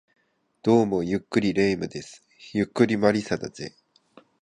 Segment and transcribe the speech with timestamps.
[0.63, 2.23] どうも、ゆっくり霊夢です。
[2.53, 3.75] ゆっくり魔理沙だぜ